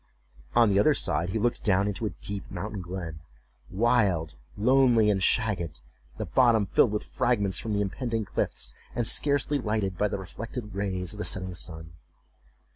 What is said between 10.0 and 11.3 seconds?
the reflected rays of the